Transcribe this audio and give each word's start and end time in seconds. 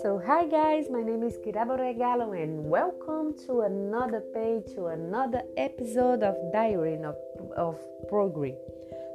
So, 0.00 0.22
hi 0.24 0.46
guys, 0.46 0.86
my 0.90 1.02
name 1.02 1.22
is 1.22 1.36
Kirabo 1.44 1.78
Regalo, 1.78 2.42
and 2.42 2.64
welcome 2.64 3.34
to 3.44 3.60
another 3.60 4.22
page, 4.32 4.72
to 4.76 4.86
another 4.86 5.42
episode 5.58 6.22
of 6.22 6.36
Diary 6.54 7.02
of, 7.04 7.16
of 7.54 7.78
Progress. 8.08 8.56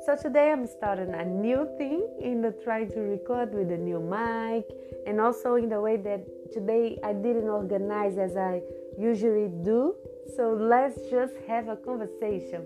So, 0.06 0.16
today 0.16 0.52
I'm 0.52 0.68
starting 0.68 1.16
a 1.16 1.26
new 1.26 1.68
thing 1.80 2.08
in 2.22 2.44
the 2.44 2.52
trying 2.64 2.92
to 2.92 3.00
record 3.00 3.56
with 3.56 3.72
a 3.72 3.78
new 3.78 4.00
mic, 4.00 4.70
and 5.08 5.20
also 5.20 5.56
in 5.56 5.70
the 5.70 5.82
way 5.82 5.98
that 5.98 6.24
today 6.54 7.00
I 7.04 7.14
didn't 7.14 7.50
organize 7.50 8.20
as 8.20 8.38
I 8.38 8.62
usually 9.00 9.50
do. 9.64 9.96
So, 10.36 10.54
let's 10.54 11.10
just 11.10 11.34
have 11.48 11.68
a 11.68 11.76
conversation. 11.76 12.64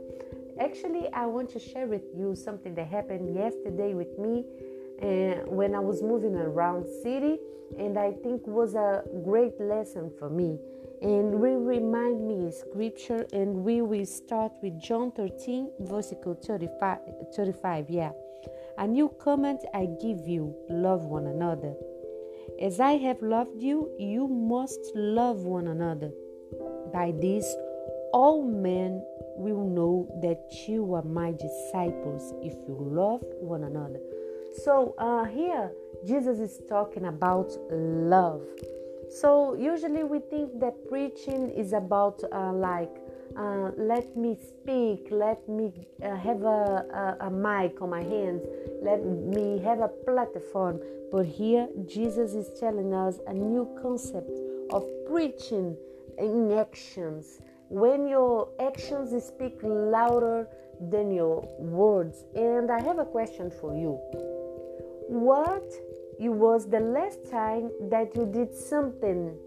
Actually, 0.60 1.08
I 1.14 1.26
want 1.26 1.50
to 1.52 1.60
share 1.60 1.88
with 1.88 2.04
you 2.16 2.36
something 2.36 2.76
that 2.76 2.88
happened 2.88 3.34
yesterday 3.34 3.94
with 3.94 4.18
me 4.20 4.46
uh, 5.02 5.46
when 5.48 5.74
I 5.74 5.80
was 5.80 6.04
moving 6.04 6.36
around 6.36 6.86
city 7.02 7.40
and 7.78 7.98
I 7.98 8.12
think 8.12 8.46
was 8.46 8.76
a 8.76 9.04
great 9.24 9.60
lesson 9.60 10.12
for 10.20 10.30
me. 10.30 10.60
And 11.02 11.40
we 11.40 11.52
remind 11.52 12.28
me 12.28 12.52
scripture, 12.52 13.26
and 13.32 13.64
we 13.64 13.82
will 13.82 14.06
start 14.06 14.52
with 14.62 14.82
John 14.82 15.12
13, 15.12 15.72
verse 15.80 16.14
35, 16.46 16.98
35. 17.34 17.90
Yeah. 17.90 18.12
A 18.78 18.86
new 18.86 19.14
command 19.22 19.60
I 19.74 19.88
give 20.02 20.28
you 20.28 20.54
love 20.70 21.04
one 21.04 21.28
another. 21.28 21.74
As 22.62 22.82
I 22.82 22.98
have 22.98 23.22
loved 23.22 23.62
you, 23.62 23.90
you 23.98 24.28
must 24.28 24.80
love 24.94 25.46
one 25.46 25.68
another. 25.68 26.12
By 26.92 27.14
this, 27.22 27.46
all 28.12 28.44
men 28.44 29.02
will 29.40 29.64
know 29.64 30.08
that 30.22 30.68
you 30.68 30.94
are 30.94 31.04
my 31.04 31.32
disciples 31.32 32.34
if 32.44 32.54
you 32.68 32.76
love 32.78 33.24
one 33.40 33.64
another. 33.64 34.00
So, 34.64 34.96
uh, 34.98 35.26
here, 35.26 35.72
Jesus 36.06 36.40
is 36.40 36.62
talking 36.68 37.06
about 37.06 37.56
love. 37.72 38.42
So, 39.10 39.56
usually 39.56 40.04
we 40.04 40.20
think 40.20 40.60
that 40.60 40.88
preaching 40.90 41.52
is 41.52 41.74
about 41.74 42.22
uh, 42.32 42.52
like, 42.54 42.96
uh, 43.38 43.72
let 43.78 44.18
me 44.18 44.36
speak, 44.36 45.08
let 45.12 45.48
me 45.48 45.72
uh, 46.04 46.16
have 46.16 46.44
a, 46.44 47.18
a, 47.22 47.28
a 47.28 47.32
mic 47.32 47.82
on 47.82 47.92
my 47.92 48.04
hands, 48.04 48.44
let 48.82 49.06
me 49.06 49.60
have 49.60 49.80
a 49.80 49.88
platform. 49.88 50.82
But 51.12 51.26
here, 51.26 51.68
Jesus 51.86 52.34
is 52.34 52.60
telling 52.60 52.94
us 52.94 53.20
a 53.28 53.34
new 53.34 53.68
concept 53.82 54.38
of 54.72 54.86
preaching 55.08 55.78
in 56.18 56.52
actions. 56.52 57.42
When 57.70 58.08
your 58.08 58.50
actions 58.60 59.12
speak 59.24 59.60
louder 59.62 60.48
than 60.80 61.12
your 61.12 61.48
words. 61.60 62.24
And 62.36 62.72
I 62.72 62.82
have 62.82 63.00
a 63.00 63.06
question 63.06 63.52
for 63.52 63.76
you. 63.76 64.00
What 65.08 65.64
it 66.20 66.30
was 66.30 66.70
the 66.70 66.80
last 66.80 67.30
time 67.30 67.72
that 67.90 68.16
you 68.16 68.26
did 68.26 68.54
something 68.54 69.38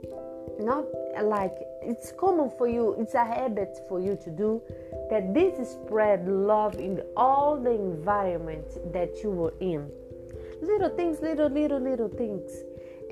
not 0.59 0.85
like 1.23 1.55
it's 1.83 2.13
common 2.13 2.51
for 2.57 2.69
you 2.69 2.95
it's 2.99 3.15
a 3.15 3.25
habit 3.25 3.79
for 3.89 4.01
you 4.01 4.17
to 4.23 4.31
do 4.31 4.63
that 5.11 5.35
this 5.35 5.73
spread 5.73 6.27
love 6.29 6.75
in 6.77 7.03
all 7.17 7.57
the 7.57 7.71
environment 7.71 8.67
that 8.93 9.23
you 9.23 9.31
were 9.31 9.55
in 9.61 9.91
little 10.61 10.91
things 10.91 11.21
little 11.21 11.49
little 11.49 11.81
little 11.81 12.09
things 12.09 12.51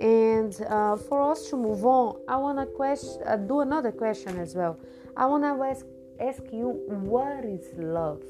and 0.01 0.63
uh, 0.69 0.97
for 0.97 1.31
us 1.31 1.49
to 1.51 1.57
move 1.57 1.85
on 1.85 2.17
i 2.29 2.37
want 2.37 2.59
to 2.59 2.67
question 2.67 3.23
uh, 3.27 3.37
do 3.37 3.61
another 3.61 3.91
question 3.93 4.39
as 4.39 4.55
well 4.55 4.79
i 5.17 5.27
want 5.27 5.43
to 5.45 5.65
ask, 5.65 5.87
ask 6.21 6.43
you 6.53 6.69
what 6.89 7.45
is 7.45 7.67
love 7.77 8.23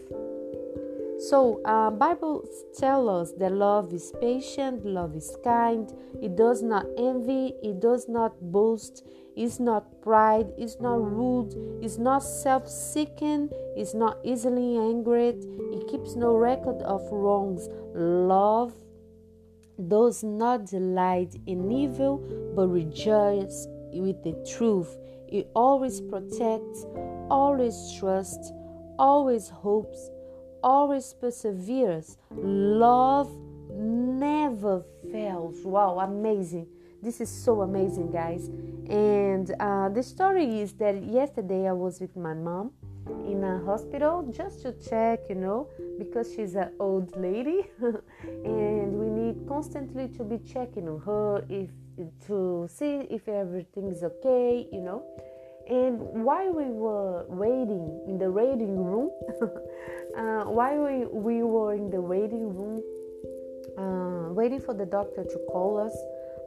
so, 1.21 1.61
uh, 1.67 1.91
Bible 1.91 2.49
tell 2.79 3.11
us 3.11 3.33
that 3.33 3.53
love 3.53 3.93
is 3.93 4.11
patient, 4.23 4.87
love 4.87 5.15
is 5.15 5.37
kind, 5.45 5.93
it 6.23 6.35
does 6.35 6.63
not 6.63 6.87
envy, 6.97 7.53
it 7.63 7.79
does 7.79 8.09
not 8.09 8.41
boast, 8.41 9.07
it's 9.37 9.61
not 9.61 10.01
pride, 10.01 10.47
it's 10.57 10.81
not 10.81 10.97
rude, 10.97 11.53
it's 11.83 11.99
not 11.99 12.21
self-seeking, 12.21 13.51
it's 13.77 13.93
not 13.93 14.17
easily 14.25 14.79
angered, 14.79 15.45
it 15.75 15.87
keeps 15.89 16.17
no 16.17 16.33
record 16.33 16.81
of 16.85 17.03
wrongs. 17.13 17.69
Love 17.95 18.73
does 19.89 20.25
not 20.25 20.65
delight 20.65 21.37
in 21.47 21.71
evil, 21.71 22.17
but 22.57 22.69
rejoices 22.69 23.69
with 23.93 24.23
the 24.25 24.33
truth. 24.57 24.97
It 25.31 25.51
always 25.55 26.01
protects, 26.01 26.87
always 27.31 27.95
trusts, 27.99 28.53
always 28.99 29.49
hopes 29.49 30.11
always 30.63 31.15
perseveres. 31.15 32.17
Love 32.31 33.31
never 33.71 34.85
fails. 35.11 35.65
Wow, 35.65 35.99
amazing. 36.01 36.67
This 37.03 37.21
is 37.21 37.31
so 37.31 37.63
amazing, 37.63 38.11
guys. 38.13 38.49
And 38.89 39.55
uh, 39.59 39.89
the 39.89 40.03
story 40.03 40.61
is 40.61 40.73
that 40.75 41.03
yesterday 41.03 41.69
I 41.69 41.73
was 41.73 42.01
with 42.01 42.17
my 42.17 42.35
mom 42.35 42.73
in 43.27 43.43
a 43.43 43.65
hospital 43.65 44.31
just 44.31 44.63
to 44.63 44.73
check, 44.73 45.21
you 45.29 45.35
know, 45.37 45.69
because 45.99 46.33
she's 46.35 46.55
an 46.55 46.73
old 46.79 47.17
lady 47.17 47.71
and 47.81 48.93
we 48.99 49.09
need 49.09 49.49
constantly 49.49 50.09
to 50.09 50.25
be 50.25 50.39
checking 50.39 50.89
on 50.89 51.01
her 51.01 51.45
if 51.49 51.71
to 52.27 52.67
see 52.69 53.07
if 53.11 53.29
everything 53.29 53.89
is 53.89 54.03
okay, 54.03 54.67
you 54.73 54.81
know. 54.81 55.03
And 55.69 56.01
while 56.25 56.53
we 56.53 56.65
were 56.65 57.27
waiting 57.29 58.05
in 58.09 58.19
the 58.19 58.31
waiting 58.31 58.77
room, 58.77 59.11
uh, 60.17 60.45
while 60.45 60.85
we, 60.85 61.07
we 61.07 61.43
were 61.43 61.75
in 61.75 61.91
the 61.91 62.01
waiting 62.01 62.55
room, 62.55 62.83
uh, 63.79 64.33
waiting 64.33 64.61
for 64.61 64.75
the 64.75 64.87
doctor 64.87 65.25
to 65.25 65.39
call 65.51 65.79
us, 65.79 65.97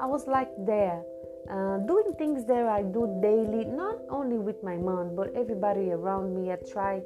I 0.02 0.08
was 0.08 0.28
like 0.28 0.50
there, 0.66 1.02
uh, 1.50 1.78
doing 1.80 2.14
things 2.18 2.46
that 2.46 2.68
I 2.68 2.82
do 2.84 3.20
daily, 3.22 3.66
not 3.66 3.98
only 4.10 4.38
with 4.38 4.62
my 4.64 4.76
mom, 4.76 5.16
but 5.16 5.34
everybody 5.36 5.92
around 5.92 6.36
me. 6.36 6.52
I 6.52 6.58
try 6.72 7.02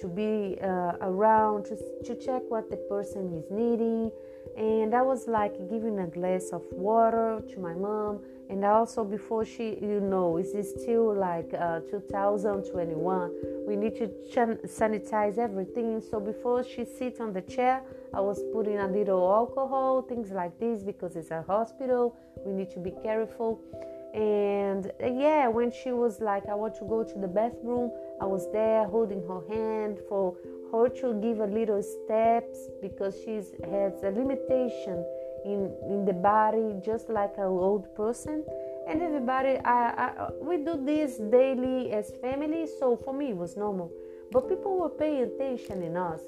to 0.00 0.08
be 0.08 0.58
uh, 0.62 0.96
around 1.00 1.64
to, 1.66 1.76
to 2.04 2.14
check 2.16 2.42
what 2.48 2.70
the 2.70 2.76
person 2.88 3.32
is 3.34 3.50
needing. 3.50 4.10
And 4.56 4.94
I 4.94 5.02
was 5.02 5.26
like 5.26 5.54
giving 5.70 5.98
a 5.98 6.06
glass 6.06 6.50
of 6.52 6.62
water 6.72 7.42
to 7.52 7.60
my 7.60 7.74
mom. 7.74 8.20
And 8.50 8.64
also 8.64 9.02
before 9.02 9.46
she 9.46 9.78
you 9.80 10.00
know 10.00 10.36
it's 10.36 10.52
still 10.82 11.14
like 11.14 11.54
uh, 11.54 11.80
2021 11.90 13.30
we 13.66 13.76
need 13.76 13.94
to 13.96 14.08
ch- 14.30 14.60
sanitize 14.68 15.38
everything. 15.38 16.02
So 16.02 16.20
before 16.20 16.62
she 16.62 16.84
sits 16.84 17.18
on 17.20 17.32
the 17.32 17.40
chair 17.42 17.82
i 18.14 18.20
was 18.20 18.42
putting 18.52 18.76
a 18.78 18.86
little 18.86 19.32
alcohol 19.32 20.02
things 20.02 20.30
like 20.30 20.58
this 20.60 20.82
because 20.82 21.16
it's 21.16 21.30
a 21.30 21.42
hospital. 21.42 22.14
We 22.44 22.52
need 22.52 22.70
to 22.72 22.78
be 22.78 22.92
careful. 23.02 23.60
And 24.12 24.92
uh, 25.02 25.06
yeah 25.06 25.48
when 25.48 25.72
she 25.72 25.92
was 25.92 26.20
like 26.20 26.46
i 26.46 26.54
want 26.54 26.74
to 26.76 26.84
go 26.84 27.02
to 27.02 27.18
the 27.18 27.28
bathroom 27.28 27.90
i 28.20 28.26
was 28.26 28.50
there 28.52 28.84
holding 28.84 29.22
her 29.26 29.40
hand 29.48 29.98
for 30.06 30.36
her 30.72 30.88
to 30.88 31.14
give 31.20 31.40
a 31.40 31.46
little 31.46 31.82
steps 31.82 32.58
because 32.80 33.14
she 33.24 33.36
has 33.70 33.92
a 34.02 34.10
limitation 34.10 35.04
in 35.44 35.70
in 35.88 36.04
the 36.04 36.12
body 36.12 36.74
just 36.84 37.08
like 37.08 37.34
an 37.36 37.44
old 37.44 37.94
person. 37.94 38.44
And 38.88 39.00
everybody 39.00 39.58
I, 39.64 39.80
I, 40.04 40.30
we 40.40 40.56
do 40.58 40.74
this 40.84 41.18
daily 41.18 41.92
as 41.92 42.12
family 42.20 42.66
so 42.80 42.96
for 42.96 43.12
me 43.14 43.30
it 43.30 43.36
was 43.36 43.56
normal. 43.56 43.92
But 44.32 44.48
people 44.48 44.78
were 44.78 44.88
paying 44.88 45.22
attention 45.22 45.82
in 45.82 45.96
us. 45.96 46.22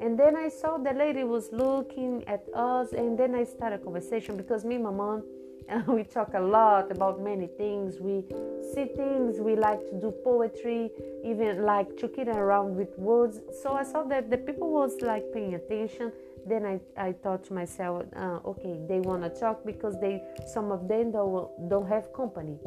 And 0.00 0.18
then 0.18 0.36
i 0.36 0.48
saw 0.48 0.76
the 0.76 0.92
lady 0.92 1.24
was 1.24 1.50
looking 1.52 2.24
at 2.26 2.44
us 2.52 2.92
and 2.92 3.16
then 3.18 3.34
i 3.34 3.44
started 3.44 3.80
a 3.80 3.84
conversation 3.84 4.36
because 4.36 4.64
me 4.64 4.74
and 4.74 4.84
my 4.84 4.90
mom 4.90 5.22
we 5.88 6.04
talk 6.04 6.34
a 6.34 6.40
lot 6.40 6.90
about 6.90 7.20
many 7.20 7.46
things 7.46 7.98
we 8.00 8.24
see 8.72 8.86
things 8.96 9.40
we 9.40 9.56
like 9.56 9.80
to 9.90 10.00
do 10.00 10.12
poetry 10.22 10.90
even 11.24 11.62
like 11.62 11.96
to 11.96 12.08
kid 12.08 12.28
around 12.28 12.76
with 12.76 12.98
words 12.98 13.40
so 13.62 13.72
i 13.72 13.82
saw 13.82 14.02
that 14.02 14.30
the 14.30 14.36
people 14.36 14.70
was 14.70 15.00
like 15.00 15.24
paying 15.32 15.54
attention 15.54 16.12
then 16.46 16.64
I, 16.66 16.80
I 16.96 17.12
thought 17.12 17.44
to 17.44 17.54
myself, 17.54 18.04
uh, 18.16 18.38
okay, 18.44 18.78
they 18.88 19.00
want 19.00 19.22
to 19.22 19.30
talk 19.30 19.64
because 19.64 19.98
they 20.00 20.22
some 20.46 20.70
of 20.70 20.88
them 20.88 21.12
don't, 21.12 21.48
don't 21.68 21.88
have 21.88 22.12
company. 22.12 22.58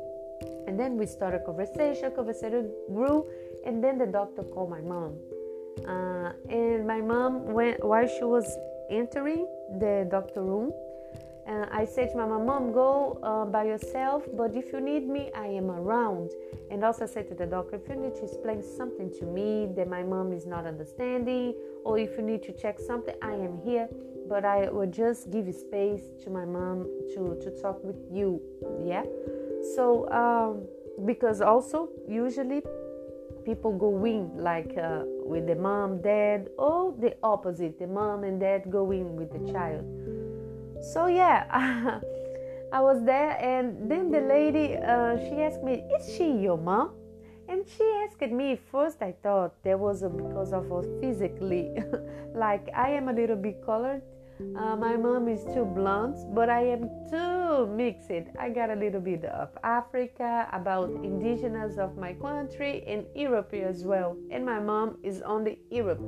And 0.67 0.79
then 0.79 0.97
we 0.97 1.05
started 1.05 1.41
a 1.41 1.45
conversation, 1.45 2.11
conversation 2.15 2.71
grew, 2.93 3.25
and 3.65 3.83
then 3.83 3.97
the 3.97 4.05
doctor 4.05 4.43
called 4.43 4.69
my 4.69 4.81
mom. 4.81 5.15
Uh, 5.87 6.31
and 6.49 6.85
my 6.87 7.01
mom, 7.01 7.45
went 7.53 7.83
while 7.83 8.07
she 8.07 8.23
was 8.23 8.57
entering 8.89 9.47
the 9.79 10.07
doctor 10.09 10.41
room, 10.41 10.73
uh, 11.47 11.65
I 11.71 11.85
said 11.85 12.11
to 12.11 12.17
my 12.17 12.25
mom, 12.25 12.45
Mom, 12.45 12.73
go 12.73 13.19
uh, 13.23 13.45
by 13.45 13.63
yourself, 13.65 14.23
but 14.35 14.55
if 14.55 14.73
you 14.73 14.81
need 14.81 15.07
me, 15.07 15.31
I 15.33 15.47
am 15.47 15.71
around. 15.71 16.31
And 16.69 16.83
also 16.83 17.05
said 17.05 17.27
to 17.29 17.35
the 17.35 17.45
doctor, 17.45 17.77
if 17.77 17.87
you 17.87 17.95
need 17.95 18.15
to 18.15 18.23
explain 18.25 18.61
something 18.61 19.09
to 19.19 19.25
me 19.25 19.69
that 19.75 19.87
my 19.87 20.03
mom 20.03 20.33
is 20.33 20.45
not 20.45 20.65
understanding, 20.65 21.53
or 21.85 21.97
if 21.97 22.17
you 22.17 22.23
need 22.23 22.43
to 22.43 22.51
check 22.51 22.79
something, 22.79 23.15
I 23.21 23.33
am 23.33 23.59
here. 23.63 23.87
But 24.27 24.43
I 24.43 24.69
will 24.69 24.91
just 24.91 25.31
give 25.31 25.45
space 25.55 26.01
to 26.23 26.29
my 26.29 26.43
mom 26.43 26.83
to, 27.13 27.39
to 27.41 27.61
talk 27.61 27.81
with 27.81 28.03
you. 28.11 28.41
Yeah. 28.83 29.03
So, 29.75 30.09
um, 30.11 30.67
because 31.05 31.39
also 31.39 31.89
usually 32.09 32.61
people 33.45 33.71
go 33.71 34.03
in 34.03 34.29
like 34.35 34.77
uh, 34.77 35.03
with 35.05 35.47
the 35.47 35.55
mom, 35.55 36.01
dad, 36.01 36.49
or 36.57 36.93
the 36.99 37.15
opposite, 37.23 37.79
the 37.79 37.87
mom 37.87 38.25
and 38.25 38.41
dad 38.41 38.69
going 38.69 39.15
with 39.15 39.31
the 39.31 39.53
child. 39.53 39.85
So 40.81 41.07
yeah, 41.07 41.45
I 42.73 42.81
was 42.81 43.03
there, 43.03 43.31
and 43.41 43.89
then 43.89 44.11
the 44.11 44.21
lady 44.21 44.75
uh, 44.75 45.17
she 45.17 45.41
asked 45.41 45.63
me, 45.63 45.83
"Is 45.97 46.15
she 46.15 46.31
your 46.31 46.57
mom?" 46.57 46.91
And 47.49 47.65
she 47.65 47.83
asked 48.03 48.21
me 48.21 48.59
first. 48.71 49.01
I 49.01 49.13
thought 49.23 49.53
there 49.63 49.77
was 49.77 50.03
a, 50.03 50.09
because 50.09 50.51
of 50.53 50.69
her 50.69 50.83
physically, 50.99 51.71
like 52.35 52.69
I 52.75 52.89
am 52.91 53.07
a 53.07 53.13
little 53.13 53.37
bit 53.37 53.65
colored. 53.65 54.01
Uh, 54.39 54.75
my 54.75 54.95
mom 54.95 55.27
is 55.27 55.43
too 55.53 55.65
blonde, 55.65 56.15
but 56.35 56.47
I 56.49 56.61
am 56.61 56.89
too 57.09 57.65
mixed. 57.65 58.11
I 58.39 58.49
got 58.49 58.69
a 58.69 58.75
little 58.75 59.01
bit 59.01 59.25
of 59.25 59.49
Africa, 59.63 60.47
about 60.53 60.89
indigenous 61.03 61.77
of 61.77 61.97
my 61.97 62.13
country, 62.13 62.83
and 62.85 63.05
Europe 63.15 63.53
as 63.53 63.83
well. 63.83 64.15
And 64.29 64.45
my 64.45 64.59
mom 64.59 64.97
is 65.01 65.21
only 65.23 65.59
Europe, 65.71 66.01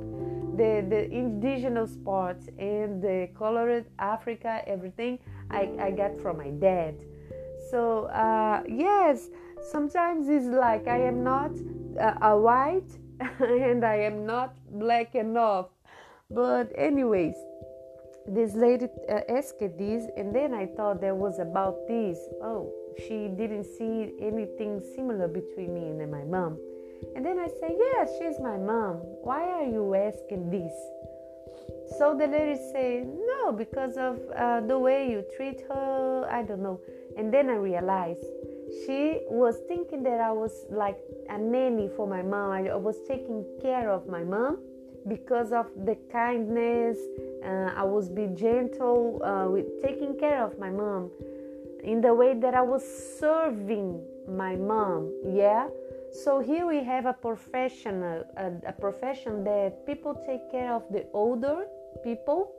the 0.56 0.86
the 0.88 1.10
indigenous 1.10 1.96
parts 2.04 2.46
and 2.58 3.02
the 3.02 3.28
colored 3.36 3.86
Africa, 3.98 4.62
everything 4.66 5.18
I, 5.50 5.70
I 5.80 5.90
got 5.90 6.20
from 6.20 6.38
my 6.38 6.50
dad. 6.50 7.02
So 7.70 8.04
uh, 8.06 8.62
yes, 8.68 9.28
sometimes 9.72 10.28
it's 10.28 10.46
like 10.46 10.86
I 10.86 10.98
am 10.98 11.24
not 11.24 11.50
uh, 11.98 12.14
a 12.22 12.38
white 12.38 12.90
and 13.40 13.84
I 13.84 13.96
am 13.96 14.24
not 14.24 14.54
black 14.70 15.16
enough. 15.16 15.66
But 16.30 16.70
anyways, 16.76 17.34
this 18.30 18.54
lady 18.54 18.86
uh, 19.08 19.20
asked 19.28 19.58
this, 19.58 20.06
and 20.16 20.34
then 20.34 20.54
I 20.54 20.66
thought 20.66 21.00
there 21.00 21.14
was 21.14 21.38
about 21.40 21.88
this. 21.88 22.18
Oh, 22.42 22.72
she 22.96 23.28
didn't 23.28 23.64
see 23.64 24.14
anything 24.20 24.80
similar 24.94 25.26
between 25.26 25.74
me 25.74 25.88
and 25.88 26.10
my 26.10 26.24
mom. 26.24 26.58
And 27.16 27.24
then 27.24 27.38
I 27.38 27.48
said, 27.58 27.72
Yes, 27.76 28.10
she's 28.18 28.38
my 28.40 28.56
mom. 28.56 28.96
Why 29.22 29.42
are 29.42 29.64
you 29.66 29.94
asking 29.94 30.50
this? 30.50 30.72
So 31.98 32.16
the 32.16 32.26
lady 32.26 32.60
said, 32.72 33.06
No, 33.06 33.52
because 33.52 33.96
of 33.96 34.20
uh, 34.36 34.60
the 34.60 34.78
way 34.78 35.10
you 35.10 35.24
treat 35.36 35.62
her. 35.68 36.28
I 36.30 36.42
don't 36.42 36.62
know. 36.62 36.80
And 37.16 37.32
then 37.32 37.50
I 37.50 37.54
realized 37.54 38.24
she 38.86 39.20
was 39.28 39.56
thinking 39.66 40.02
that 40.04 40.20
I 40.20 40.30
was 40.30 40.66
like 40.70 40.98
a 41.28 41.38
nanny 41.38 41.88
for 41.96 42.06
my 42.06 42.22
mom. 42.22 42.52
I 42.52 42.76
was 42.76 42.96
taking 43.08 43.44
care 43.60 43.90
of 43.90 44.06
my 44.06 44.22
mom 44.22 44.58
because 45.08 45.52
of 45.52 45.66
the 45.84 45.96
kindness. 46.10 46.98
Uh, 47.44 47.72
I 47.74 47.84
was 47.84 48.08
be 48.08 48.26
gentle 48.34 49.20
uh, 49.24 49.48
with 49.50 49.82
taking 49.82 50.18
care 50.18 50.44
of 50.44 50.58
my 50.58 50.70
mom 50.70 51.10
in 51.82 52.00
the 52.00 52.12
way 52.12 52.34
that 52.34 52.54
I 52.54 52.62
was 52.62 52.84
serving 53.18 54.02
my 54.28 54.56
mom. 54.56 55.10
Yeah. 55.26 55.68
So 56.12 56.40
here 56.40 56.66
we 56.66 56.82
have 56.84 57.06
a 57.06 57.12
professional, 57.12 58.24
a, 58.36 58.52
a 58.66 58.72
profession 58.72 59.44
that 59.44 59.86
people 59.86 60.14
take 60.26 60.50
care 60.50 60.74
of 60.74 60.82
the 60.90 61.06
older 61.12 61.66
people. 62.04 62.52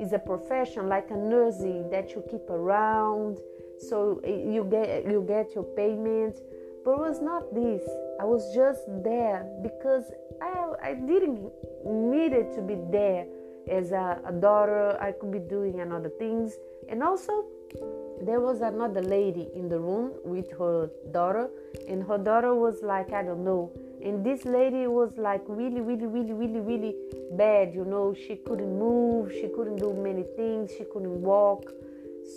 Is 0.00 0.14
a 0.14 0.18
profession 0.18 0.88
like 0.88 1.10
a 1.10 1.16
nursing 1.16 1.90
that 1.90 2.12
you 2.12 2.24
keep 2.30 2.48
around 2.48 3.38
so 3.78 4.20
you 4.24 4.66
get 4.70 5.04
you 5.06 5.24
get 5.26 5.54
your 5.54 5.64
payment 5.64 6.40
but 6.84 6.92
it 6.92 6.98
was 6.98 7.20
not 7.20 7.54
this 7.54 7.82
i 8.20 8.24
was 8.24 8.54
just 8.54 8.80
there 9.02 9.46
because 9.62 10.04
i 10.40 10.72
i 10.82 10.94
didn't 10.94 11.52
needed 11.86 12.52
to 12.54 12.62
be 12.62 12.76
there 12.90 13.26
as 13.68 13.92
a, 13.92 14.20
a 14.24 14.32
daughter 14.32 14.96
i 15.00 15.12
could 15.12 15.32
be 15.32 15.38
doing 15.38 15.80
another 15.80 16.10
things. 16.18 16.54
And 16.88 17.02
also 17.02 17.44
there 18.22 18.40
was 18.40 18.60
another 18.60 19.02
lady 19.02 19.48
in 19.54 19.68
the 19.68 19.78
room 19.78 20.12
with 20.24 20.50
her 20.58 20.88
daughter 21.10 21.50
and 21.88 22.02
her 22.04 22.16
daughter 22.16 22.54
was 22.54 22.82
like 22.82 23.12
i 23.12 23.22
don't 23.22 23.44
know. 23.44 23.72
And 24.02 24.24
this 24.24 24.44
lady 24.44 24.86
was 24.86 25.16
like 25.16 25.42
really 25.48 25.80
really 25.80 26.06
really 26.06 26.32
really 26.32 26.60
really 26.60 26.94
bad 27.32 27.74
you 27.74 27.84
know. 27.84 28.14
She 28.14 28.36
couldn't 28.36 28.78
move 28.78 29.32
she 29.32 29.48
couldn't 29.48 29.76
do 29.76 29.92
many 29.92 30.24
things 30.36 30.70
she 30.76 30.84
couldn't 30.84 31.20
walk. 31.22 31.64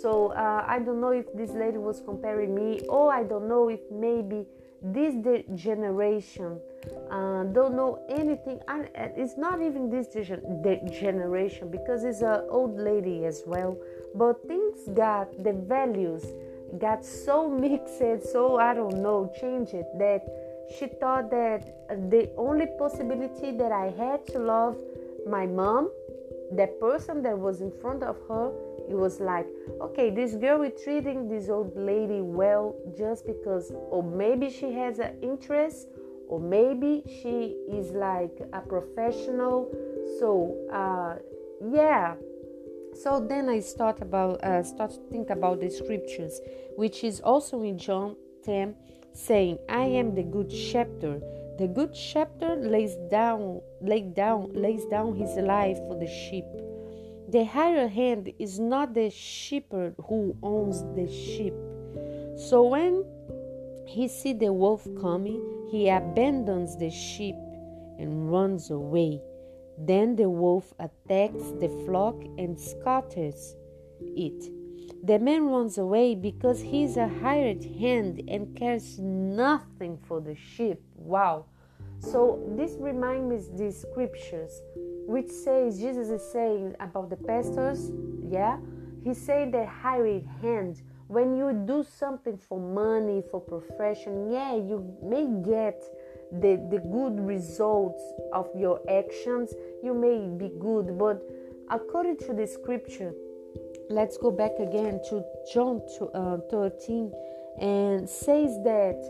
So 0.01 0.31
uh, 0.33 0.63
I 0.67 0.79
don't 0.79 1.01
know 1.01 1.09
if 1.11 1.25
this 1.33 1.51
lady 1.51 1.77
was 1.77 2.01
comparing 2.01 2.53
me, 2.53 2.81
or 2.87 3.11
I 3.11 3.23
don't 3.23 3.47
know 3.47 3.69
if 3.69 3.79
maybe 3.91 4.45
this 4.81 5.15
generation 5.55 6.59
uh, 7.11 7.43
don't 7.43 7.75
know 7.75 8.03
anything. 8.09 8.59
It's 8.95 9.37
not 9.37 9.61
even 9.61 9.89
this 9.89 10.07
generation 10.07 11.69
because 11.69 12.03
it's 12.03 12.21
an 12.21 12.43
old 12.49 12.77
lady 12.77 13.25
as 13.25 13.43
well. 13.45 13.77
But 14.15 14.41
things 14.47 14.89
got 14.93 15.43
the 15.43 15.53
values 15.53 16.25
got 16.77 17.03
so 17.03 17.49
mixed, 17.63 18.31
so 18.31 18.57
I 18.57 18.73
don't 18.73 19.01
know, 19.01 19.31
change 19.39 19.73
it 19.73 19.87
that 19.97 20.21
she 20.77 20.87
thought 20.87 21.31
that 21.31 21.87
the 22.11 22.29
only 22.37 22.67
possibility 22.77 23.51
that 23.57 23.71
I 23.71 23.89
had 23.97 24.25
to 24.27 24.39
love 24.39 24.77
my 25.27 25.45
mom, 25.47 25.91
that 26.51 26.79
person 26.79 27.23
that 27.23 27.37
was 27.37 27.61
in 27.61 27.71
front 27.71 28.03
of 28.03 28.17
her, 28.27 28.51
it 28.87 28.95
was 28.95 29.19
like, 29.19 29.47
okay, 29.81 30.09
this 30.09 30.35
girl 30.35 30.61
is 30.63 30.81
treating 30.83 31.27
this 31.27 31.49
old 31.49 31.75
lady 31.75 32.21
well 32.21 32.75
just 32.97 33.25
because, 33.25 33.71
or 33.75 34.03
maybe 34.03 34.49
she 34.49 34.73
has 34.73 34.99
an 34.99 35.15
interest, 35.21 35.87
or 36.29 36.39
maybe 36.39 37.03
she 37.07 37.55
is 37.67 37.91
like 37.91 38.39
a 38.53 38.61
professional. 38.61 39.69
So, 40.19 40.55
uh, 40.71 41.15
yeah. 41.73 42.15
So 42.93 43.19
then 43.19 43.49
I 43.49 43.59
start 43.59 44.01
about 44.01 44.43
uh, 44.43 44.63
start 44.63 44.91
to 44.91 45.01
think 45.11 45.29
about 45.29 45.59
the 45.59 45.69
scriptures, 45.69 46.39
which 46.77 47.03
is 47.03 47.19
also 47.21 47.61
in 47.63 47.77
John 47.77 48.15
10, 48.45 48.75
saying, 49.13 49.57
"I 49.67 49.85
am 49.85 50.15
the 50.15 50.23
good 50.23 50.51
shepherd." 50.51 51.23
The 51.57 51.67
good 51.67 51.93
shepherd 51.93 52.63
lays 52.63 52.95
down, 53.11 53.59
lay 53.81 54.01
down, 54.01 54.53
lays 54.53 54.85
down 54.85 55.15
his 55.15 55.35
life 55.35 55.77
for 55.89 55.95
the 55.99 56.07
sheep. 56.07 56.45
The 57.27 57.43
higher 57.43 57.87
hand 57.87 58.31
is 58.39 58.59
not 58.59 58.93
the 58.93 59.09
shepherd 59.09 59.95
who 60.07 60.37
owns 60.41 60.81
the 60.95 61.11
sheep. 61.11 61.53
So 62.37 62.63
when 62.63 63.03
he 63.85 64.07
see 64.07 64.33
the 64.33 64.53
wolf 64.53 64.87
coming, 65.01 65.43
he 65.71 65.89
abandons 65.89 66.77
the 66.77 66.89
sheep 66.89 67.35
and 67.97 68.31
runs 68.31 68.71
away. 68.71 69.21
Then 69.77 70.15
the 70.15 70.29
wolf 70.29 70.73
attacks 70.79 71.51
the 71.59 71.69
flock 71.85 72.15
and 72.37 72.59
scatters 72.59 73.55
it. 74.01 74.51
The 75.03 75.19
man 75.19 75.45
runs 75.45 75.77
away 75.77 76.15
because 76.15 76.59
he 76.59 76.83
is 76.83 76.97
a 76.97 77.07
hired 77.07 77.63
hand 77.63 78.21
and 78.27 78.55
cares 78.55 78.99
nothing 78.99 79.97
for 80.07 80.19
the 80.19 80.35
sheep. 80.35 80.81
Wow. 80.95 81.45
So 81.99 82.43
this 82.57 82.75
reminds 82.79 83.29
me 83.29 83.35
of 83.35 83.57
the 83.57 83.71
scriptures 83.71 84.61
which 85.09 85.31
says 85.31 85.79
Jesus 85.79 86.09
is 86.09 86.21
saying 86.31 86.75
about 86.79 87.09
the 87.09 87.15
pastors, 87.15 87.91
yeah, 88.21 88.57
he 89.03 89.15
said 89.15 89.51
the 89.51 89.65
hired 89.65 90.23
hand. 90.39 90.83
When 91.09 91.35
you 91.35 91.51
do 91.65 91.83
something 91.83 92.37
for 92.37 92.59
money, 92.59 93.23
for 93.31 93.41
profession, 93.41 94.31
yeah, 94.31 94.53
you 94.53 94.95
may 95.01 95.25
get 95.43 95.81
the, 96.31 96.63
the 96.69 96.77
good 96.77 97.19
results 97.25 97.99
of 98.31 98.47
your 98.55 98.79
actions. 98.87 99.51
You 99.83 99.95
may 99.95 100.27
be 100.27 100.53
good, 100.59 100.99
but 100.99 101.19
according 101.71 102.17
to 102.27 102.33
the 102.33 102.45
scripture, 102.45 103.11
let's 103.89 104.19
go 104.19 104.29
back 104.29 104.51
again 104.59 105.01
to 105.09 105.23
John 105.51 105.81
uh, 106.13 106.37
13 106.51 107.11
and 107.59 108.07
says 108.07 108.59
that 108.63 109.01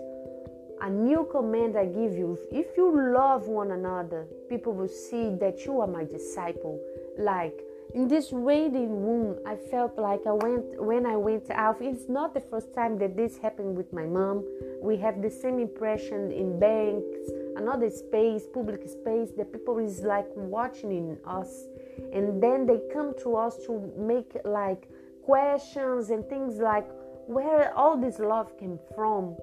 a 0.80 0.90
new 0.90 1.28
command 1.30 1.78
I 1.78 1.84
give 1.84 2.14
you. 2.14 2.40
If 2.50 2.78
you 2.78 3.14
love 3.14 3.48
one 3.48 3.72
another, 3.72 4.26
people 4.48 4.72
will 4.72 4.88
see 4.88 5.36
that 5.42 5.66
you 5.66 5.82
are 5.82 5.88
my 5.88 6.06
disciple. 6.06 6.80
Like 7.18 7.60
in 7.94 8.08
this 8.08 8.32
waiting 8.32 9.04
room, 9.04 9.40
I 9.46 9.56
felt 9.56 9.98
like 9.98 10.22
I 10.28 10.32
went 10.32 10.82
when 10.82 11.06
I 11.06 11.16
went 11.16 11.50
out. 11.50 11.78
It's 11.82 12.08
not 12.08 12.34
the 12.34 12.40
first 12.40 12.74
time 12.74 13.00
that 13.00 13.18
this 13.18 13.38
happened 13.38 13.76
with 13.76 13.92
my 13.92 14.06
mom. 14.06 14.46
We 14.82 14.98
have 14.98 15.22
the 15.22 15.30
same 15.30 15.60
impression 15.60 16.32
in 16.32 16.60
banks, 16.60 17.30
another 17.56 17.90
space, 17.90 18.44
public 18.54 18.88
space, 18.88 19.32
that 19.38 19.52
people 19.52 19.80
is 19.80 20.02
like 20.02 20.28
watching 20.36 21.18
us, 21.26 21.66
and 22.14 22.42
then 22.42 22.68
they 22.68 22.80
come 22.94 23.14
to 23.24 23.36
us 23.36 23.58
to 23.66 23.92
make 23.98 24.38
like 24.46 24.88
questions 25.24 26.12
and 26.12 26.28
things 26.30 26.60
like 26.60 26.88
where 27.26 27.76
all 27.76 27.98
this 27.98 28.20
love 28.20 28.58
came 28.58 28.80
from 28.96 29.36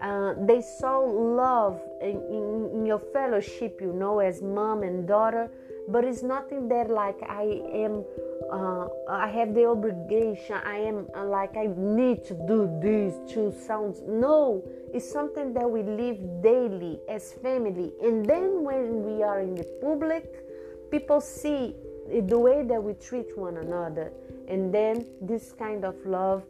uh, 0.00 0.34
they 0.46 0.60
saw 0.60 0.98
love 0.98 1.80
in, 2.02 2.20
in, 2.30 2.70
in, 2.74 2.86
your 2.86 2.98
fellowship, 2.98 3.78
you 3.80 3.92
know, 3.92 4.18
as 4.18 4.42
mom 4.42 4.82
and 4.82 5.08
daughter, 5.08 5.50
but 5.88 6.04
it's 6.04 6.22
nothing 6.22 6.68
that 6.68 6.90
like 6.90 7.20
I 7.22 7.60
am, 7.72 8.04
uh, 8.50 8.88
I 9.08 9.28
have 9.28 9.54
the 9.54 9.66
obligation, 9.66 10.56
I 10.64 10.78
am 10.78 11.08
uh, 11.14 11.24
like 11.24 11.56
I 11.56 11.68
need 11.76 12.24
to 12.26 12.34
do 12.34 12.68
these 12.82 13.14
two 13.32 13.54
sounds. 13.66 14.02
No, 14.06 14.62
it's 14.92 15.10
something 15.10 15.52
that 15.54 15.68
we 15.68 15.82
live 15.82 16.18
daily 16.42 16.98
as 17.08 17.32
family. 17.34 17.92
And 18.02 18.24
then 18.24 18.64
when 18.64 19.04
we 19.04 19.22
are 19.22 19.40
in 19.40 19.54
the 19.54 19.64
public, 19.80 20.24
people 20.90 21.20
see 21.20 21.74
the 22.10 22.38
way 22.38 22.62
that 22.62 22.82
we 22.82 22.94
treat 22.94 23.36
one 23.36 23.58
another. 23.58 24.12
And 24.48 24.72
then 24.72 25.06
this 25.20 25.52
kind 25.52 25.84
of 25.84 25.94
love 26.06 26.44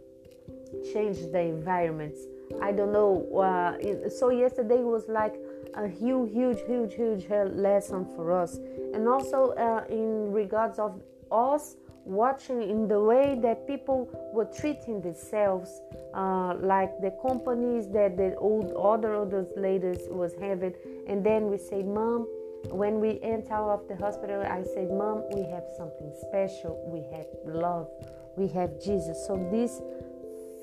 changes 0.93 1.31
the 1.31 1.40
environments 1.40 2.21
I 2.61 2.73
don't 2.73 2.93
know. 2.93 3.26
Uh, 3.37 4.09
so 4.11 4.31
yesterday 4.31 4.83
was 4.83 5.09
like 5.09 5.35
a 5.76 5.88
huge, 5.88 6.33
huge, 6.33 6.61
huge, 6.66 6.95
huge 6.95 7.28
lesson 7.28 8.06
for 8.16 8.33
us. 8.33 8.59
And 8.95 9.06
also 9.09 9.52
uh, 9.52 9.85
in 9.90 10.33
regards 10.33 10.78
of 10.78 11.00
us 11.30 11.76
watching 12.04 12.62
in 12.62 12.87
the 12.88 13.00
way 13.00 13.38
that 13.42 13.66
people 13.66 14.09
were 14.33 14.45
treating 14.45 15.00
themselves, 15.00 15.80
uh, 16.14 16.54
like 16.61 17.00
the 17.00 17.12
companies 17.26 17.88
that 17.88 18.16
the 18.16 18.35
old 18.37 18.73
other 18.73 19.16
other 19.16 19.47
ladies 19.56 20.06
was 20.09 20.33
having, 20.40 20.75
and 21.09 21.25
then 21.25 21.50
we 21.50 21.59
say, 21.59 21.83
"Mom." 21.83 22.26
When 22.71 22.99
we 22.99 23.21
enter 23.23 23.54
out 23.54 23.71
of 23.71 23.88
the 23.88 23.95
hospital, 23.95 24.42
I 24.42 24.64
said, 24.64 24.90
Mom, 24.90 25.23
we 25.33 25.42
have 25.50 25.64
something 25.76 26.12
special. 26.21 26.75
We 26.88 27.00
have 27.16 27.26
love. 27.45 27.88
We 28.37 28.49
have 28.49 28.83
Jesus. 28.83 29.25
So 29.25 29.37
this 29.52 29.80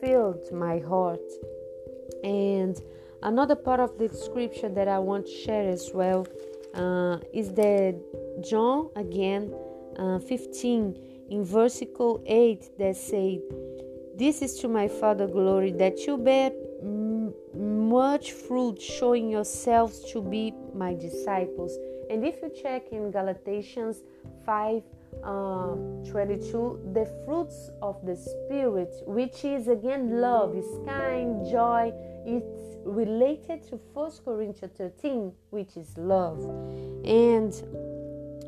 filled 0.02 0.52
my 0.52 0.80
heart. 0.80 1.22
And 2.24 2.76
another 3.24 3.56
part 3.56 3.80
of 3.80 3.98
the 3.98 4.10
scripture 4.10 4.70
that 4.70 4.88
I 4.88 5.00
want 5.00 5.26
to 5.26 5.32
share 5.32 5.68
as 5.70 5.92
well 5.94 6.28
uh, 6.74 7.18
is 7.34 7.54
that 7.54 7.96
John 8.42 8.90
again 8.96 9.54
uh, 9.98 10.20
15 10.20 11.28
in 11.30 11.46
versicle 11.46 12.22
8 12.26 12.78
that 12.78 12.96
said, 12.96 13.40
This 14.16 14.42
is 14.42 14.60
to 14.60 14.68
my 14.68 14.88
Father 14.88 15.28
glory 15.28 15.72
that 15.74 16.00
you 16.06 16.18
bear 16.18 16.52
m- 16.82 17.34
much 17.90 18.34
fruit, 18.34 18.82
showing 18.82 19.30
yourselves 19.30 20.12
to 20.12 20.22
be 20.22 20.54
my 20.74 20.94
disciples. 20.94 21.78
And 22.10 22.26
if 22.26 22.42
you 22.42 22.52
check 22.62 22.92
in 22.92 23.12
Galatians 23.12 24.04
5 24.46 24.84
uh, 25.24 25.76
22, 26.10 26.92
the 26.94 27.06
fruits 27.26 27.70
of 27.82 28.06
the 28.06 28.16
Spirit, 28.16 28.94
which 29.06 29.46
is 29.46 29.68
again 29.68 30.20
love, 30.22 30.56
is 30.56 30.66
kind, 30.86 31.46
joy, 31.50 31.92
it's 32.26 32.78
related 32.86 33.64
to 33.70 33.76
1 33.94 34.12
Corinthians 34.26 34.74
13, 34.78 35.32
which 35.50 35.78
is 35.78 35.98
love. 35.98 36.40
And 37.06 37.54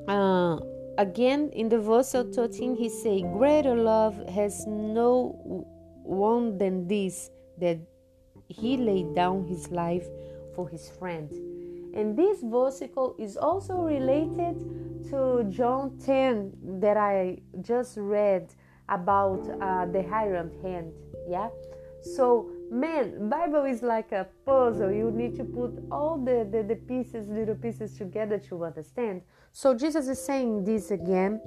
uh, 0.08 0.60
again 0.98 1.50
in 1.53 1.70
the 1.70 1.79
verse 1.79 2.13
of 2.13 2.34
13 2.34 2.75
he 2.75 2.89
say 2.89 3.22
greater 3.22 3.75
love 3.75 4.15
has 4.29 4.65
no 4.65 5.65
one 6.03 6.58
than 6.58 6.88
this 6.88 7.29
that 7.58 7.77
he 8.48 8.77
laid 8.77 9.13
down 9.15 9.44
his 9.44 9.72
life 9.72 10.05
for 10.55 10.70
his 10.70 10.89
friend 10.89 11.29
and 11.96 12.17
this 12.17 12.41
versicle 12.44 13.15
is 13.20 13.36
also 13.36 13.75
related 13.82 14.55
to 15.10 15.46
john 15.50 15.98
10 16.00 16.80
that 16.80 16.98
i 16.98 17.38
just 17.62 17.98
read 17.98 18.54
about 18.90 19.42
uh, 19.62 19.86
the 19.88 20.04
hired 20.04 20.52
hand 20.62 20.92
yeah 21.28 21.50
so 22.02 22.50
man 22.72 23.30
bible 23.30 23.66
is 23.66 23.82
like 23.82 24.12
a 24.12 24.28
puzzle 24.46 24.92
you 24.92 25.12
need 25.12 25.36
to 25.36 25.44
put 25.44 25.72
all 25.92 26.18
the, 26.18 26.48
the, 26.52 26.62
the 26.64 26.76
pieces 26.76 27.28
little 27.30 27.56
pieces 27.56 27.98
together 27.98 28.38
to 28.38 28.64
understand 28.64 29.22
so 29.58 29.74
Jesus 29.74 30.10
is 30.10 30.22
saying 30.22 30.66
this 30.66 30.92
again 30.92 31.40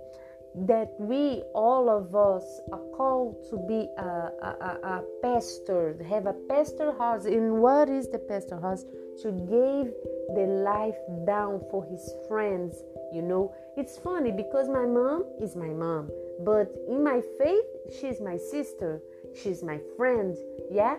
that 0.67 0.95
we, 0.99 1.43
all 1.55 1.91
of 1.91 2.17
us, 2.17 2.43
are 2.73 2.81
called 2.97 3.37
to 3.51 3.59
be 3.69 3.87
a, 3.99 4.03
a, 4.03 4.57
a, 4.63 4.89
a 4.95 5.03
pastor, 5.23 6.03
have 6.09 6.25
a 6.25 6.33
pastor 6.49 6.93
heart. 6.93 7.25
And 7.25 7.61
what 7.61 7.91
is 7.91 8.09
the 8.09 8.19
pastor 8.19 8.59
heart? 8.59 8.81
To 9.23 9.33
give 9.33 9.93
the 10.35 10.47
life 10.65 10.99
down 11.27 11.61
for 11.71 11.85
his 11.85 12.15
friends. 12.29 12.85
You 13.13 13.23
know, 13.23 13.55
it's 13.77 13.99
funny 13.99 14.31
because 14.31 14.69
my 14.69 14.85
mom 14.85 15.25
is 15.41 15.57
my 15.57 15.69
mom, 15.69 16.11
but 16.45 16.71
in 16.89 17.03
my 17.03 17.23
faith, 17.39 17.65
she's 17.99 18.21
my 18.21 18.37
sister, 18.37 19.01
she's 19.35 19.63
my 19.63 19.81
friend. 19.97 20.37
Yeah. 20.71 20.97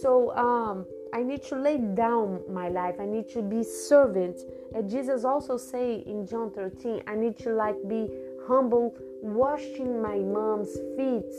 So 0.00 0.34
um, 0.36 0.86
I 1.14 1.22
need 1.22 1.42
to 1.44 1.56
lay 1.56 1.76
down 1.76 2.40
my 2.48 2.68
life. 2.68 2.96
I 2.98 3.04
need 3.04 3.28
to 3.30 3.42
be 3.42 3.62
servant. 3.62 4.40
And 4.74 4.88
Jesus 4.88 5.24
also 5.24 5.58
say 5.58 6.02
in 6.06 6.26
John 6.26 6.50
13, 6.50 7.02
I 7.06 7.14
need 7.14 7.38
to 7.40 7.50
like 7.50 7.76
be 7.86 8.08
humble, 8.46 8.94
washing 9.22 10.00
my 10.00 10.18
mom's 10.18 10.72
feet. 10.96 11.32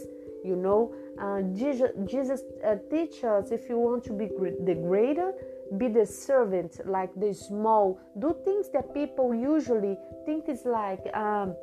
You 0.44 0.56
know, 0.58 0.94
uh, 1.20 1.42
Jesus, 1.58 1.92
Jesus 2.06 2.42
uh, 2.66 2.76
teach 2.92 3.24
us 3.24 3.52
if 3.52 3.68
you 3.70 3.78
want 3.78 4.04
to 4.06 4.14
be 4.14 4.28
the 4.28 4.76
greater, 4.76 5.34
be 5.78 5.88
the 5.88 6.06
servant, 6.06 6.80
like 6.86 7.14
the 7.16 7.34
small. 7.34 8.00
Do 8.20 8.36
things 8.46 8.70
that 8.74 8.94
people 8.94 9.34
usually 9.34 9.98
think 10.26 10.50
is 10.50 10.66
like. 10.66 11.06
Um, 11.16 11.56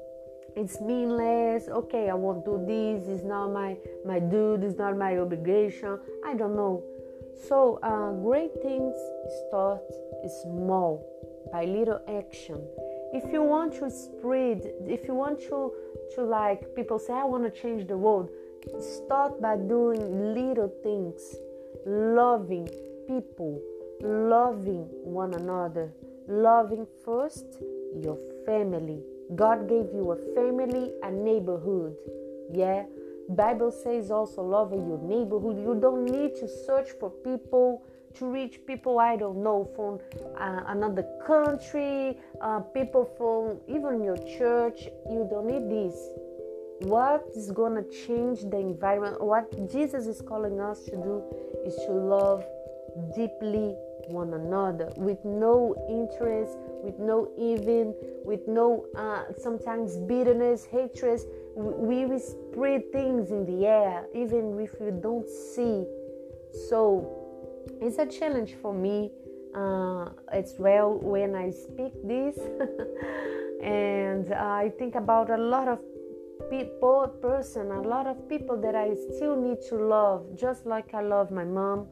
it's 0.56 0.80
meaningless 0.80 1.68
okay 1.68 2.10
i 2.10 2.12
won't 2.12 2.44
do 2.44 2.60
this 2.66 3.06
it's 3.06 3.22
not 3.22 3.52
my 3.52 3.76
my 4.04 4.18
duty 4.18 4.66
it's 4.66 4.76
not 4.76 4.96
my 4.96 5.16
obligation 5.16 5.96
i 6.26 6.34
don't 6.34 6.56
know 6.56 6.82
so, 7.48 7.78
uh, 7.82 8.12
great 8.22 8.52
things 8.62 8.94
start 9.48 9.80
small 10.42 11.06
by 11.52 11.64
little 11.64 12.00
action. 12.08 12.60
If 13.12 13.32
you 13.32 13.42
want 13.42 13.74
to 13.74 13.90
spread, 13.90 14.60
if 14.86 15.08
you 15.08 15.14
want 15.14 15.40
to, 15.48 15.72
to 16.14 16.22
like 16.22 16.74
people 16.76 16.98
say, 16.98 17.14
I 17.14 17.24
want 17.24 17.44
to 17.44 17.50
change 17.50 17.88
the 17.88 17.96
world, 17.96 18.30
start 18.78 19.40
by 19.40 19.56
doing 19.56 20.34
little 20.34 20.72
things, 20.82 21.20
loving 21.86 22.68
people, 23.08 23.60
loving 24.02 24.86
one 25.02 25.34
another, 25.34 25.92
loving 26.28 26.86
first 27.04 27.44
your 27.96 28.18
family. 28.46 29.02
God 29.34 29.68
gave 29.68 29.92
you 29.92 30.12
a 30.12 30.34
family, 30.34 30.92
a 31.02 31.10
neighborhood. 31.10 31.94
Yeah, 32.52 32.84
Bible 33.28 33.70
says 33.70 34.10
also 34.10 34.42
love 34.42 34.72
your 34.72 34.98
neighborhood. 34.98 35.58
You 35.58 35.78
don't 35.80 36.04
need 36.04 36.34
to 36.36 36.48
search 36.48 36.90
for 36.98 37.10
people 37.10 37.84
to 38.14 38.26
reach 38.26 38.58
people 38.66 38.98
I 38.98 39.16
don't 39.16 39.42
know 39.42 39.70
from 39.76 40.00
uh, 40.36 40.64
another 40.66 41.06
country, 41.24 42.18
uh, 42.40 42.60
people 42.60 43.04
from 43.16 43.60
even 43.68 44.02
your 44.02 44.16
church. 44.16 44.88
You 45.08 45.28
don't 45.30 45.46
need 45.46 45.70
this. 45.70 45.94
What 46.80 47.24
is 47.36 47.52
going 47.52 47.74
to 47.74 47.88
change 48.06 48.40
the 48.50 48.56
environment? 48.56 49.22
What 49.22 49.70
Jesus 49.70 50.06
is 50.06 50.20
calling 50.22 50.60
us 50.60 50.82
to 50.86 50.92
do 50.92 51.22
is 51.64 51.76
to 51.86 51.92
love 51.92 52.44
deeply 53.14 53.76
one 54.08 54.34
another 54.34 54.92
with 54.96 55.24
no 55.24 55.74
interest, 55.88 56.56
with 56.82 56.98
no 56.98 57.30
even, 57.38 57.94
with 58.24 58.46
no 58.46 58.86
uh, 58.96 59.24
sometimes 59.38 59.96
bitterness, 59.98 60.64
hatred. 60.64 61.20
We 61.56 62.06
will 62.06 62.20
spread 62.20 62.92
things 62.92 63.30
in 63.30 63.44
the 63.44 63.66
air 63.66 64.06
even 64.14 64.58
if 64.60 64.74
you 64.80 64.92
don't 64.92 65.28
see. 65.28 65.84
So 66.68 67.20
it's 67.80 67.98
a 67.98 68.06
challenge 68.06 68.54
for 68.62 68.72
me 68.72 69.10
uh, 69.54 70.08
as 70.32 70.54
well 70.58 70.98
when 70.98 71.34
i 71.34 71.50
speak 71.50 71.92
this. 72.04 72.38
And 73.62 74.32
i 74.32 74.70
think 74.78 74.94
about 74.94 75.28
a 75.28 75.36
lot 75.36 75.68
of 75.68 75.80
people 76.48 77.06
person 77.20 77.70
a 77.70 77.82
lot 77.82 78.06
of 78.06 78.26
people 78.28 78.56
that 78.56 78.74
i 78.74 78.94
still 78.94 79.36
need 79.36 79.58
to 79.68 79.76
love 79.76 80.24
just 80.34 80.64
like 80.64 80.94
i 80.94 81.02
love 81.02 81.30
my 81.30 81.44
mom 81.44 81.86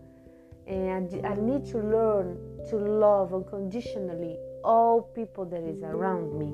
and 0.68 1.26
i 1.26 1.34
need 1.34 1.64
to 1.64 1.78
learn 1.78 2.38
to 2.68 2.76
love 2.76 3.34
unconditionally 3.34 4.36
all 4.62 5.02
people 5.14 5.44
that 5.44 5.62
is 5.62 5.82
around 5.82 6.38
me 6.38 6.52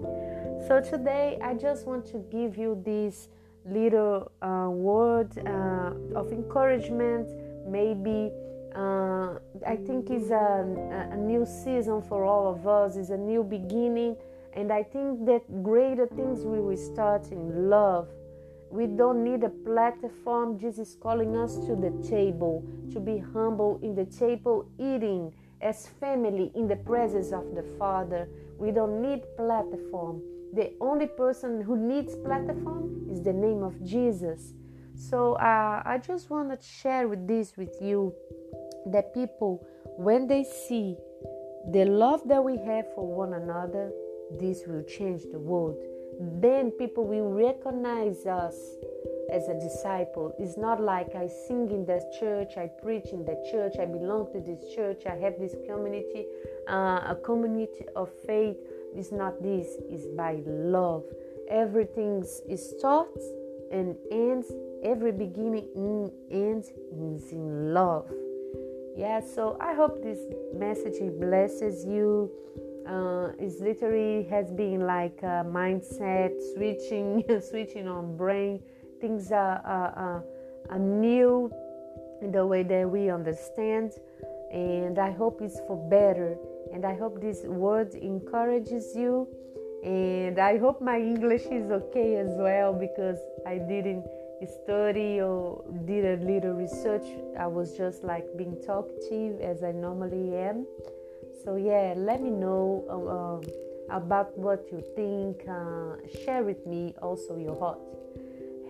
so 0.66 0.80
today 0.80 1.38
I 1.42 1.52
just 1.52 1.86
want 1.86 2.06
to 2.06 2.24
give 2.30 2.56
you 2.56 2.80
this 2.86 3.28
little 3.66 4.32
uh, 4.40 4.68
word 4.70 5.36
uh, 5.46 6.18
of 6.18 6.32
encouragement. 6.32 7.28
Maybe 7.68 8.32
uh, 8.74 9.34
I 9.66 9.76
think 9.76 10.08
it's 10.08 10.30
a, 10.30 11.10
a 11.12 11.16
new 11.18 11.44
season 11.44 12.00
for 12.00 12.24
all 12.24 12.50
of 12.50 12.66
us. 12.66 12.96
It's 12.96 13.10
a 13.10 13.16
new 13.16 13.44
beginning, 13.44 14.16
and 14.54 14.72
I 14.72 14.84
think 14.84 15.26
that 15.26 15.42
greater 15.62 16.06
things 16.06 16.46
we 16.46 16.60
will 16.60 16.78
start 16.78 17.30
in 17.30 17.68
love. 17.68 18.08
We 18.74 18.86
don't 18.86 19.22
need 19.22 19.42
a 19.44 19.50
platform. 19.50 20.58
Jesus 20.58 20.90
is 20.90 20.96
calling 21.00 21.36
us 21.36 21.56
to 21.66 21.76
the 21.76 21.92
table, 22.08 22.64
to 22.92 23.00
be 23.00 23.18
humble 23.18 23.78
in 23.82 23.94
the 23.94 24.04
table, 24.04 24.66
eating 24.78 25.32
as 25.60 25.88
family 26.00 26.50
in 26.54 26.66
the 26.66 26.76
presence 26.76 27.32
of 27.32 27.54
the 27.54 27.64
Father. 27.78 28.28
We 28.58 28.70
don't 28.70 29.00
need 29.00 29.22
platform 29.36 30.22
the 30.54 30.72
only 30.80 31.06
person 31.06 31.60
who 31.60 31.76
needs 31.76 32.14
platform 32.14 33.08
is 33.10 33.20
the 33.22 33.32
name 33.32 33.62
of 33.62 33.74
jesus 33.84 34.52
so 34.94 35.34
uh, 35.34 35.82
i 35.84 35.98
just 35.98 36.30
want 36.30 36.48
to 36.48 36.66
share 36.66 37.08
with 37.08 37.26
this 37.26 37.56
with 37.56 37.74
you 37.80 38.14
that 38.86 39.12
people 39.12 39.66
when 39.96 40.28
they 40.28 40.44
see 40.44 40.96
the 41.72 41.84
love 41.84 42.20
that 42.28 42.42
we 42.42 42.56
have 42.58 42.84
for 42.94 43.04
one 43.04 43.34
another 43.34 43.90
this 44.38 44.62
will 44.66 44.84
change 44.84 45.22
the 45.32 45.38
world 45.38 45.76
then 46.20 46.70
people 46.72 47.04
will 47.04 47.30
recognize 47.30 48.26
us 48.26 48.54
as 49.32 49.48
a 49.48 49.54
disciple 49.58 50.34
it's 50.38 50.56
not 50.56 50.80
like 50.80 51.14
i 51.14 51.26
sing 51.26 51.70
in 51.70 51.84
the 51.86 52.00
church 52.20 52.56
i 52.56 52.66
preach 52.82 53.06
in 53.12 53.24
the 53.24 53.36
church 53.50 53.74
i 53.80 53.84
belong 53.84 54.30
to 54.32 54.40
this 54.40 54.74
church 54.74 55.06
i 55.06 55.16
have 55.16 55.34
this 55.38 55.54
community 55.66 56.26
uh, 56.68 57.00
a 57.08 57.18
community 57.24 57.84
of 57.96 58.10
faith 58.26 58.56
is 58.96 59.12
not 59.12 59.42
this, 59.42 59.66
it's 59.90 60.06
by 60.16 60.40
love. 60.46 61.04
Everything 61.48 62.24
starts 62.56 63.24
and 63.70 63.96
ends, 64.10 64.46
every 64.82 65.12
beginning 65.12 66.10
ends 66.30 66.68
is 66.68 67.32
in 67.32 67.74
love. 67.74 68.10
Yeah, 68.96 69.20
so 69.20 69.56
I 69.60 69.74
hope 69.74 70.02
this 70.02 70.20
message 70.54 71.00
blesses 71.18 71.84
you. 71.84 72.30
Uh, 72.86 73.32
literally 73.60 74.24
has 74.28 74.50
been 74.52 74.86
like 74.86 75.18
a 75.22 75.44
mindset 75.44 76.32
switching, 76.54 77.24
switching 77.50 77.88
on 77.88 78.16
brain. 78.16 78.60
Things 79.00 79.32
are, 79.32 79.60
are, 79.64 79.92
are, 79.96 80.24
are 80.70 80.78
new 80.78 81.50
in 82.22 82.30
the 82.30 82.44
way 82.46 82.62
that 82.62 82.88
we 82.88 83.10
understand, 83.10 83.92
and 84.52 84.98
I 84.98 85.10
hope 85.10 85.40
it's 85.42 85.60
for 85.66 85.76
better. 85.88 86.36
And 86.72 86.84
I 86.84 86.94
hope 86.94 87.20
this 87.20 87.42
word 87.44 87.94
encourages 87.94 88.94
you. 88.94 89.28
And 89.84 90.38
I 90.38 90.58
hope 90.58 90.80
my 90.80 90.98
English 90.98 91.42
is 91.42 91.70
okay 91.70 92.16
as 92.16 92.30
well 92.36 92.72
because 92.72 93.18
I 93.46 93.58
didn't 93.58 94.04
study 94.64 95.20
or 95.20 95.62
did 95.86 96.20
a 96.20 96.24
little 96.24 96.52
research. 96.52 97.06
I 97.38 97.46
was 97.46 97.76
just 97.76 98.02
like 98.02 98.24
being 98.36 98.56
talkative 98.64 99.40
as 99.40 99.62
I 99.62 99.72
normally 99.72 100.34
am. 100.36 100.66
So, 101.42 101.56
yeah, 101.56 101.94
let 101.96 102.22
me 102.22 102.30
know 102.30 102.84
uh, 102.88 103.94
about 103.94 104.36
what 104.38 104.66
you 104.70 104.82
think. 104.94 105.42
Uh, 105.48 105.96
share 106.24 106.42
with 106.42 106.66
me 106.66 106.94
also 107.02 107.36
your 107.36 107.58
heart. 107.58 107.78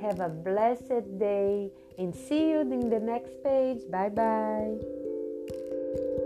Have 0.01 0.21
a 0.21 0.29
blessed 0.29 1.19
day 1.19 1.71
and 1.99 2.15
see 2.15 2.51
you 2.51 2.61
in 2.61 2.91
the 2.91 3.01
next 3.01 3.43
page. 3.43 3.83
Bye 3.91 4.09
bye. 4.09 6.24